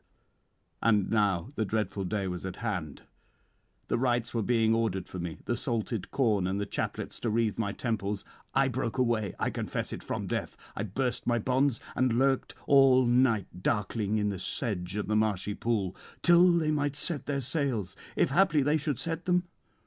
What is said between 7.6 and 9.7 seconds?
temples. I broke away, I